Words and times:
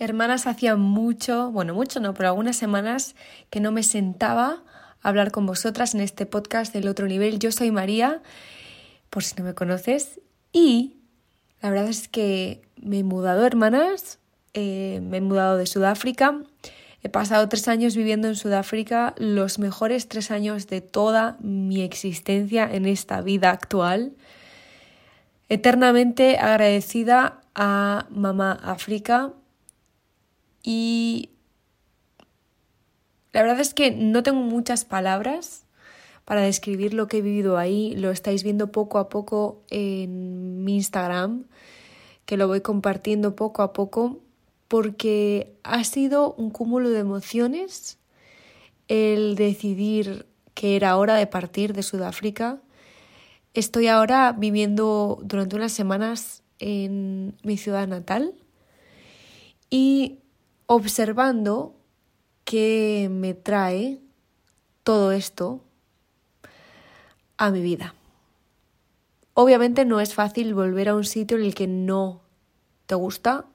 Hermanas, 0.00 0.46
hacía 0.46 0.76
mucho, 0.76 1.50
bueno, 1.50 1.74
mucho 1.74 1.98
no, 1.98 2.14
pero 2.14 2.28
algunas 2.28 2.56
semanas 2.56 3.16
que 3.50 3.58
no 3.58 3.72
me 3.72 3.82
sentaba 3.82 4.62
a 5.02 5.08
hablar 5.08 5.32
con 5.32 5.44
vosotras 5.44 5.92
en 5.92 6.00
este 6.00 6.24
podcast 6.24 6.72
del 6.72 6.86
otro 6.86 7.08
nivel. 7.08 7.40
Yo 7.40 7.50
soy 7.50 7.72
María, 7.72 8.22
por 9.10 9.24
si 9.24 9.34
no 9.36 9.44
me 9.44 9.54
conoces, 9.54 10.20
y 10.52 10.98
la 11.60 11.70
verdad 11.70 11.88
es 11.88 12.06
que 12.06 12.62
me 12.80 13.00
he 13.00 13.02
mudado, 13.02 13.44
hermanas, 13.44 14.20
eh, 14.54 15.00
me 15.02 15.16
he 15.16 15.20
mudado 15.20 15.56
de 15.56 15.66
Sudáfrica. 15.66 16.42
He 17.02 17.08
pasado 17.08 17.48
tres 17.48 17.66
años 17.66 17.96
viviendo 17.96 18.28
en 18.28 18.36
Sudáfrica, 18.36 19.14
los 19.18 19.58
mejores 19.58 20.06
tres 20.06 20.30
años 20.30 20.68
de 20.68 20.80
toda 20.80 21.38
mi 21.40 21.82
existencia 21.82 22.68
en 22.72 22.86
esta 22.86 23.20
vida 23.20 23.50
actual. 23.50 24.12
Eternamente 25.48 26.38
agradecida 26.38 27.40
a 27.56 28.06
Mamá 28.10 28.52
África 28.62 29.32
y 30.62 31.30
la 33.32 33.42
verdad 33.42 33.60
es 33.60 33.74
que 33.74 33.90
no 33.90 34.22
tengo 34.22 34.40
muchas 34.40 34.84
palabras 34.84 35.64
para 36.24 36.42
describir 36.42 36.92
lo 36.92 37.08
que 37.08 37.18
he 37.18 37.22
vivido 37.22 37.56
ahí. 37.56 37.94
Lo 37.96 38.10
estáis 38.10 38.42
viendo 38.42 38.72
poco 38.72 38.98
a 38.98 39.08
poco 39.08 39.62
en 39.70 40.64
mi 40.64 40.76
Instagram, 40.76 41.44
que 42.26 42.36
lo 42.36 42.48
voy 42.48 42.60
compartiendo 42.60 43.34
poco 43.36 43.62
a 43.62 43.72
poco, 43.72 44.20
porque 44.66 45.56
ha 45.62 45.82
sido 45.84 46.34
un 46.34 46.50
cúmulo 46.50 46.90
de 46.90 46.98
emociones 46.98 47.98
el 48.88 49.36
decidir 49.36 50.26
que 50.54 50.76
era 50.76 50.96
hora 50.96 51.14
de 51.14 51.26
partir 51.26 51.72
de 51.72 51.82
Sudáfrica. 51.82 52.60
Estoy 53.54 53.86
ahora 53.86 54.32
viviendo 54.32 55.18
durante 55.22 55.56
unas 55.56 55.72
semanas 55.72 56.42
en 56.58 57.36
mi 57.42 57.56
ciudad 57.56 57.86
natal 57.86 58.34
y 59.70 60.18
observando 60.70 61.74
qué 62.44 63.08
me 63.10 63.32
trae 63.32 64.00
todo 64.82 65.12
esto 65.12 65.64
a 67.38 67.50
mi 67.50 67.62
vida. 67.62 67.94
Obviamente 69.32 69.86
no 69.86 69.98
es 69.98 70.12
fácil 70.12 70.52
volver 70.52 70.90
a 70.90 70.94
un 70.94 71.04
sitio 71.04 71.38
en 71.38 71.44
el 71.44 71.54
que 71.54 71.66
no 71.66 72.20
te 72.84 72.94
gusta, 72.94 73.46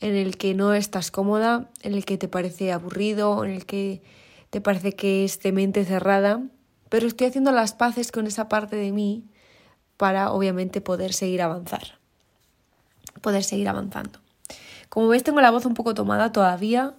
en 0.00 0.16
el 0.16 0.36
que 0.36 0.54
no 0.54 0.74
estás 0.74 1.12
cómoda, 1.12 1.70
en 1.82 1.94
el 1.94 2.04
que 2.04 2.18
te 2.18 2.26
parece 2.26 2.72
aburrido, 2.72 3.44
en 3.44 3.52
el 3.52 3.64
que 3.64 4.02
te 4.50 4.60
parece 4.60 4.94
que 4.94 5.24
es 5.24 5.40
de 5.40 5.52
mente 5.52 5.84
cerrada, 5.84 6.42
pero 6.88 7.06
estoy 7.06 7.28
haciendo 7.28 7.52
las 7.52 7.74
paces 7.74 8.10
con 8.10 8.26
esa 8.26 8.48
parte 8.48 8.74
de 8.74 8.90
mí 8.90 9.24
para 9.96 10.32
obviamente 10.32 10.80
poder 10.80 11.12
seguir 11.12 11.42
avanzar, 11.42 12.00
poder 13.20 13.44
seguir 13.44 13.68
avanzando. 13.68 14.23
Como 14.94 15.08
veis 15.08 15.24
tengo 15.24 15.40
la 15.40 15.50
voz 15.50 15.66
un 15.66 15.74
poco 15.74 15.92
tomada 15.92 16.30
todavía, 16.30 16.94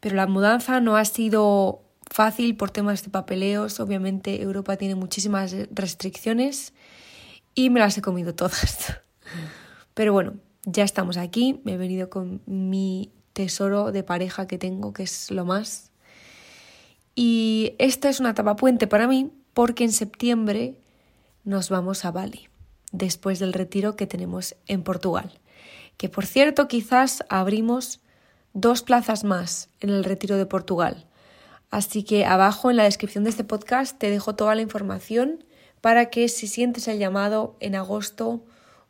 pero 0.00 0.16
la 0.16 0.26
mudanza 0.26 0.80
no 0.80 0.96
ha 0.96 1.04
sido 1.04 1.80
fácil 2.10 2.56
por 2.56 2.72
temas 2.72 3.04
de 3.04 3.10
papeleos. 3.10 3.78
Obviamente 3.78 4.42
Europa 4.42 4.76
tiene 4.76 4.96
muchísimas 4.96 5.54
restricciones 5.70 6.72
y 7.54 7.70
me 7.70 7.78
las 7.78 7.96
he 7.96 8.02
comido 8.02 8.34
todas. 8.34 9.00
Pero 9.94 10.12
bueno, 10.12 10.34
ya 10.64 10.82
estamos 10.82 11.16
aquí. 11.16 11.60
Me 11.62 11.74
he 11.74 11.76
venido 11.76 12.10
con 12.10 12.42
mi 12.46 13.12
tesoro 13.32 13.92
de 13.92 14.02
pareja 14.02 14.48
que 14.48 14.58
tengo, 14.58 14.92
que 14.92 15.04
es 15.04 15.30
lo 15.30 15.44
más. 15.44 15.92
Y 17.14 17.76
esta 17.78 18.08
es 18.08 18.18
una 18.18 18.30
etapa 18.30 18.56
puente 18.56 18.88
para 18.88 19.06
mí 19.06 19.30
porque 19.52 19.84
en 19.84 19.92
septiembre 19.92 20.80
nos 21.44 21.68
vamos 21.68 22.04
a 22.04 22.10
Bali, 22.10 22.48
después 22.90 23.38
del 23.38 23.52
retiro 23.52 23.94
que 23.94 24.08
tenemos 24.08 24.56
en 24.66 24.82
Portugal 24.82 25.38
que 25.96 26.08
por 26.08 26.26
cierto 26.26 26.68
quizás 26.68 27.24
abrimos 27.28 28.00
dos 28.52 28.82
plazas 28.82 29.24
más 29.24 29.68
en 29.80 29.90
el 29.90 30.04
retiro 30.04 30.36
de 30.36 30.46
Portugal. 30.46 31.06
Así 31.70 32.04
que 32.04 32.24
abajo 32.24 32.70
en 32.70 32.76
la 32.76 32.84
descripción 32.84 33.24
de 33.24 33.30
este 33.30 33.44
podcast 33.44 33.98
te 33.98 34.10
dejo 34.10 34.36
toda 34.36 34.54
la 34.54 34.62
información 34.62 35.44
para 35.80 36.08
que 36.08 36.28
si 36.28 36.46
sientes 36.46 36.88
el 36.88 36.98
llamado 36.98 37.56
en 37.60 37.74
agosto 37.74 38.44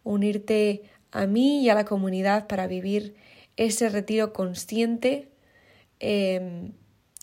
unirte 0.04 0.82
a 1.10 1.26
mí 1.26 1.62
y 1.62 1.70
a 1.70 1.74
la 1.74 1.86
comunidad 1.86 2.46
para 2.46 2.66
vivir 2.66 3.16
ese 3.56 3.88
retiro 3.88 4.32
consciente 4.32 5.30
em, 5.98 6.72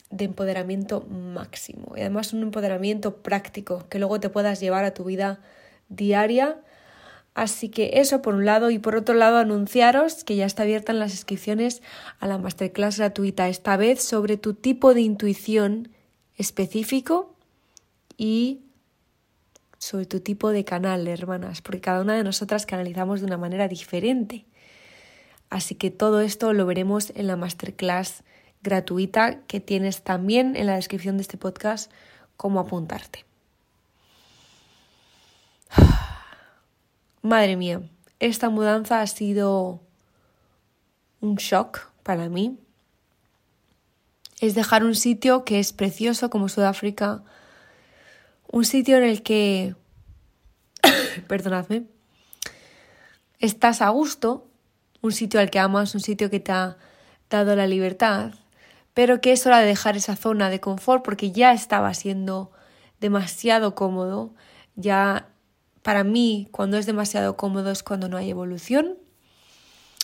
de 0.10 0.26
empoderamiento 0.26 1.02
máximo 1.02 1.94
y 1.96 2.02
además 2.02 2.34
un 2.34 2.42
empoderamiento 2.42 3.18
práctico 3.18 3.88
que 3.88 4.00
luego 4.00 4.20
te 4.20 4.30
puedas 4.30 4.60
llevar 4.60 4.84
a 4.84 4.94
tu 4.94 5.04
vida 5.04 5.40
diaria 5.90 6.60
Así 7.34 7.70
que 7.70 7.92
eso 7.96 8.22
por 8.22 8.36
un 8.36 8.46
lado 8.46 8.72
y 8.72 8.80
por 8.80 8.96
otro 8.96 9.16
lado 9.16 9.38
anunciaros 9.38 10.24
que 10.24 10.36
ya 10.36 10.46
está 10.46 10.64
abierta 10.64 10.92
en 10.92 11.00
las 11.00 11.14
inscripciones 11.14 11.82
a 12.20 12.28
la 12.28 12.38
masterclass 12.38 12.98
gratuita, 12.98 13.48
esta 13.48 13.78
vez 13.78 14.04
sobre 14.04 14.38
tu 14.38 14.54
tipo 14.54 14.94
de 14.94 15.02
intuición 15.02 15.90
específico 16.36 17.34
y 18.18 18.62
sobre 19.78 20.06
tu 20.06 20.20
tipo 20.20 20.52
de 20.52 20.66
canal, 20.66 21.08
hermanas, 21.08 21.62
porque 21.62 21.82
cada 21.82 22.02
una 22.02 22.16
de 22.16 22.24
nosotras 22.24 22.66
canalizamos 22.66 23.22
de 23.22 23.28
una 23.28 23.38
manera 23.38 23.68
diferente. 23.68 24.46
Así 25.50 25.76
que 25.76 25.90
todo 25.90 26.22
esto 26.22 26.54
lo 26.54 26.66
veremos 26.66 27.12
en 27.16 27.28
la 27.28 27.36
masterclass 27.36 28.24
gratuita 28.62 29.40
que 29.48 29.60
tienes 29.60 30.04
también 30.04 30.56
en 30.56 30.68
la 30.68 30.76
descripción 30.76 31.18
de 31.18 31.24
este 31.24 31.38
podcast 31.38 31.92
cómo 32.38 32.60
apuntarte. 32.60 33.26
Madre 37.22 37.56
mía, 37.56 37.82
esta 38.20 38.50
mudanza 38.50 39.02
ha 39.02 39.08
sido 39.08 39.82
un 41.20 41.36
shock 41.36 41.92
para 42.02 42.30
mí. 42.30 42.58
Es 44.40 44.56
dejar 44.56 44.84
un 44.84 44.96
sitio 44.96 45.46
que 45.46 45.60
es 45.60 45.72
precioso 45.72 46.32
como 46.32 46.50
Sudáfrica, 46.50 47.24
un 48.52 48.66
sitio 48.66 48.98
en 48.98 49.04
el 49.04 49.22
que, 49.22 49.76
perdonadme, 51.28 51.84
estás 53.40 53.84
a 53.84 53.90
gusto, 53.90 54.48
un 55.02 55.12
sitio 55.12 55.40
al 55.40 55.52
que 55.52 55.60
amas, 55.60 55.94
un 55.94 56.02
sitio 56.02 56.32
que 56.32 56.40
te 56.40 56.52
ha 56.52 56.78
dado 57.30 57.56
la 57.56 57.68
libertad, 57.68 58.34
pero 58.96 59.22
que 59.22 59.32
es 59.32 59.46
hora 59.46 59.60
de 59.60 59.68
dejar 59.68 59.96
esa 59.96 60.16
zona 60.16 60.50
de 60.50 60.60
confort 60.60 61.04
porque 61.04 61.32
ya 61.32 61.54
estaba 61.54 61.94
siendo 61.94 62.52
demasiado 63.00 63.76
cómodo, 63.76 64.34
ya 64.76 65.28
para 65.84 66.04
mí, 66.04 66.48
cuando 66.52 66.78
es 66.78 66.86
demasiado 66.86 67.38
cómodo 67.38 67.72
es 67.72 67.84
cuando 67.84 68.10
no 68.10 68.18
hay 68.18 68.30
evolución. 68.30 68.98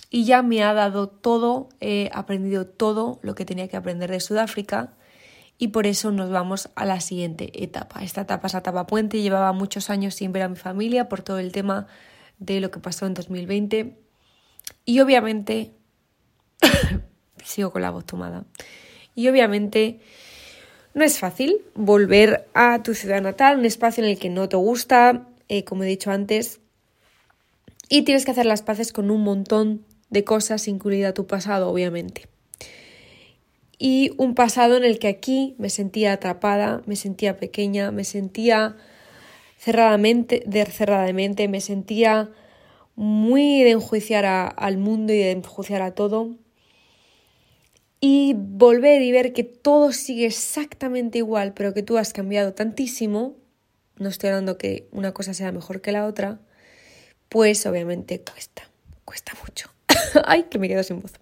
Y 0.09 0.23
ya 0.23 0.41
me 0.41 0.63
ha 0.63 0.73
dado 0.73 1.07
todo, 1.07 1.69
he 1.81 2.09
aprendido 2.13 2.65
todo 2.65 3.19
lo 3.21 3.35
que 3.35 3.45
tenía 3.45 3.67
que 3.67 3.75
aprender 3.75 4.09
de 4.09 4.21
Sudáfrica 4.21 4.93
y 5.57 5.69
por 5.69 5.87
eso 5.87 6.11
nos 6.11 6.29
vamos 6.29 6.69
a 6.75 6.85
la 6.85 7.01
siguiente 7.01 7.63
etapa. 7.63 8.03
Esta 8.03 8.21
etapa 8.21 8.47
es 8.47 8.53
la 8.53 8.59
etapa 8.59 8.87
puente, 8.87 9.21
llevaba 9.21 9.51
muchos 9.53 9.89
años 9.89 10.15
sin 10.15 10.31
ver 10.31 10.43
a 10.43 10.49
mi 10.49 10.55
familia 10.55 11.09
por 11.09 11.21
todo 11.21 11.39
el 11.39 11.51
tema 11.51 11.87
de 12.39 12.61
lo 12.61 12.71
que 12.71 12.79
pasó 12.79 13.05
en 13.05 13.15
2020 13.15 13.97
y 14.85 14.99
obviamente 14.99 15.73
sigo 17.43 17.71
con 17.71 17.81
la 17.81 17.89
voz 17.89 18.05
tomada. 18.05 18.45
Y 19.15 19.27
obviamente 19.27 19.99
no 20.93 21.03
es 21.03 21.19
fácil 21.19 21.57
volver 21.75 22.47
a 22.53 22.81
tu 22.83 22.93
ciudad 22.93 23.21
natal, 23.21 23.57
un 23.57 23.65
espacio 23.65 24.03
en 24.03 24.11
el 24.11 24.19
que 24.19 24.29
no 24.29 24.47
te 24.47 24.57
gusta, 24.57 25.27
eh, 25.49 25.63
como 25.63 25.83
he 25.83 25.87
dicho 25.87 26.11
antes, 26.11 26.59
y 27.89 28.01
tienes 28.01 28.25
que 28.25 28.31
hacer 28.31 28.45
las 28.45 28.61
paces 28.61 28.91
con 28.91 29.11
un 29.11 29.23
montón 29.23 29.85
de 30.09 30.23
cosas, 30.23 30.67
incluida 30.67 31.13
tu 31.13 31.27
pasado, 31.27 31.69
obviamente. 31.69 32.27
Y 33.79 34.11
un 34.17 34.33
pasado 34.33 34.75
en 34.77 34.83
el 34.83 34.99
que 34.99 35.07
aquí 35.07 35.55
me 35.57 35.69
sentía 35.69 36.13
atrapada, 36.13 36.81
me 36.85 36.95
sentía 36.95 37.37
pequeña, 37.37 37.91
me 37.91 38.03
sentía 38.03 38.75
cerradamente, 39.57 40.43
de, 40.45 40.65
cerradamente, 40.65 41.47
me 41.47 41.61
sentía 41.61 42.31
muy 42.95 43.63
de 43.63 43.71
enjuiciar 43.71 44.25
al 44.25 44.77
mundo 44.77 45.13
y 45.13 45.17
de 45.17 45.31
enjuiciar 45.31 45.83
a 45.83 45.93
todo. 45.93 46.35
Y 47.99 48.33
volver 48.35 49.01
y 49.01 49.11
ver 49.11 49.33
que 49.33 49.43
todo 49.43 49.91
sigue 49.91 50.25
exactamente 50.25 51.19
igual, 51.19 51.53
pero 51.53 51.73
que 51.73 51.83
tú 51.83 51.97
has 51.97 52.13
cambiado 52.13 52.53
tantísimo, 52.53 53.35
no 53.99 54.09
estoy 54.09 54.29
hablando 54.29 54.57
que 54.57 54.87
una 54.91 55.13
cosa 55.13 55.33
sea 55.33 55.51
mejor 55.51 55.81
que 55.81 55.91
la 55.91 56.05
otra, 56.05 56.39
pues 57.29 57.65
obviamente 57.65 58.21
cuesta, 58.21 58.69
cuesta 59.05 59.33
mucho. 59.45 59.71
Ay, 60.25 60.43
que 60.43 60.59
me 60.59 60.67
quedo 60.67 60.83
sin 60.83 61.01
voz. 61.01 61.13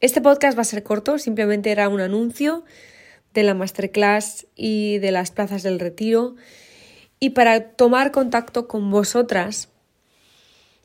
Este 0.00 0.20
podcast 0.20 0.56
va 0.56 0.62
a 0.62 0.66
ser 0.66 0.82
corto, 0.82 1.18
simplemente 1.18 1.70
era 1.70 1.88
un 1.88 2.00
anuncio 2.00 2.64
de 3.32 3.42
la 3.42 3.54
masterclass 3.54 4.46
y 4.54 4.98
de 4.98 5.10
las 5.10 5.30
plazas 5.30 5.62
del 5.62 5.80
retiro 5.80 6.36
y 7.20 7.30
para 7.30 7.70
tomar 7.70 8.12
contacto 8.12 8.68
con 8.68 8.90
vosotras 8.90 9.68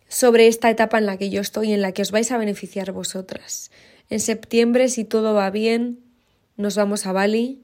sobre 0.07 0.47
esta 0.47 0.69
etapa 0.69 0.97
en 0.97 1.05
la 1.05 1.17
que 1.17 1.29
yo 1.29 1.41
estoy, 1.41 1.73
en 1.73 1.81
la 1.81 1.91
que 1.91 2.01
os 2.01 2.11
vais 2.11 2.31
a 2.31 2.37
beneficiar 2.37 2.91
vosotras. 2.91 3.71
En 4.09 4.19
septiembre, 4.19 4.89
si 4.89 5.05
todo 5.05 5.33
va 5.33 5.49
bien, 5.51 5.99
nos 6.57 6.75
vamos 6.75 7.05
a 7.05 7.11
Bali 7.11 7.61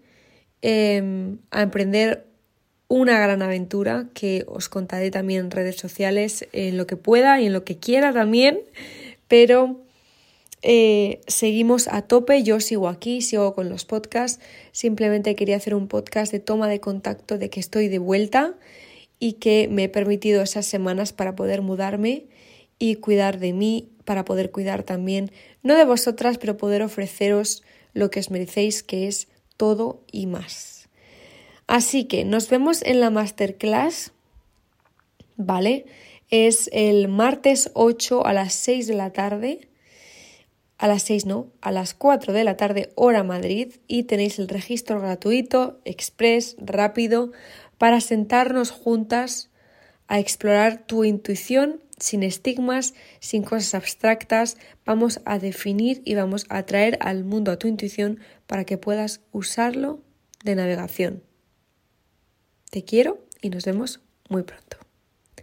em, 0.62 1.40
a 1.52 1.64
emprender 1.64 2.28
una 2.88 3.20
gran 3.20 3.42
aventura 3.42 4.08
que 4.14 4.46
os 4.48 4.70
contaré 4.70 5.12
también 5.12 5.46
en 5.46 5.52
redes 5.52 5.76
sociales 5.78 6.48
en 6.52 6.78
lo 6.78 6.88
que 6.88 6.98
pueda 6.98 7.40
y 7.42 7.48
en 7.48 7.54
lo 7.54 7.64
que 7.64 7.78
quiera 7.78 8.14
también, 8.14 8.60
pero 9.28 9.82
eh, 10.62 11.22
seguimos 11.28 11.88
a 11.88 12.02
tope, 12.02 12.44
yo 12.44 12.60
sigo 12.60 12.88
aquí, 12.88 13.22
sigo 13.22 13.54
con 13.54 13.70
los 13.70 13.86
podcasts, 13.86 14.44
simplemente 14.72 15.36
quería 15.36 15.58
hacer 15.58 15.76
un 15.76 15.88
podcast 15.88 16.32
de 16.32 16.40
toma 16.40 16.68
de 16.68 16.80
contacto 16.80 17.38
de 17.38 17.50
que 17.50 17.60
estoy 17.60 17.88
de 17.88 18.00
vuelta 18.00 18.56
y 19.20 19.34
que 19.34 19.68
me 19.70 19.86
he 19.86 19.90
permitido 19.90 20.42
esas 20.42 20.66
semanas 20.66 21.14
para 21.14 21.36
poder 21.36 21.62
mudarme 21.62 22.26
y 22.80 22.96
cuidar 22.96 23.40
de 23.40 23.54
mí, 23.54 23.90
para 24.06 24.26
poder 24.26 24.52
cuidar 24.52 24.84
también, 24.84 25.32
no 25.64 25.76
de 25.76 25.86
vosotras, 25.86 26.38
pero 26.38 26.58
poder 26.58 26.82
ofreceros 26.82 27.64
lo 27.94 28.10
que 28.10 28.20
os 28.20 28.30
merecéis, 28.30 28.84
que 28.84 29.08
es 29.08 29.28
todo 29.58 30.04
y 30.12 30.26
más. 30.28 30.75
Así 31.68 32.06
que 32.06 32.26
nos 32.26 32.50
vemos 32.50 32.82
en 32.84 33.00
la 33.00 33.10
masterclass, 33.10 34.12
¿vale? 35.36 35.86
Es 36.30 36.70
el 36.74 37.08
martes 37.08 37.72
8 37.74 38.26
a 38.26 38.34
las 38.34 38.54
6 38.54 38.88
de 38.88 38.94
la 38.94 39.12
tarde 39.12 39.68
a 40.78 40.88
las 40.88 41.04
6 41.04 41.26
no, 41.26 41.48
a 41.62 41.72
las 41.72 41.94
4 41.94 42.34
de 42.34 42.44
la 42.44 42.58
tarde 42.58 42.92
hora 42.96 43.24
Madrid 43.24 43.76
y 43.88 44.04
tenéis 44.04 44.40
el 44.40 44.48
registro 44.48 45.00
gratuito, 45.00 45.80
express, 45.86 46.56
rápido, 46.60 47.32
para 47.78 48.02
sentarnos 48.02 48.72
juntas 48.72 49.50
a 50.08 50.20
explorar 50.20 50.86
tu 50.86 51.04
intuición 51.04 51.82
sin 51.98 52.24
estigmas, 52.24 52.94
sin 53.20 53.44
cosas 53.44 53.74
abstractas. 53.74 54.58
Vamos 54.86 55.22
a 55.26 55.40
definir 55.40 56.02
y 56.04 56.16
vamos 56.16 56.46
a 56.50 56.64
traer 56.64 56.98
al 57.02 57.24
mundo 57.24 57.52
a 57.52 57.58
tu 57.58 57.68
intuición 57.68 58.20
para 58.46 58.66
que 58.66 58.78
puedas 58.78 59.22
usarlo 59.32 60.02
de 60.44 60.56
navegación. 60.56 61.24
Te 62.76 62.84
quiero 62.84 63.20
y 63.42 63.52
nos 63.52 63.64
vemos 63.64 64.02
muy 64.28 64.44
pronto. 64.44 64.85